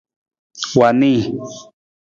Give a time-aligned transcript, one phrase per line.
[0.77, 1.21] Wa nii.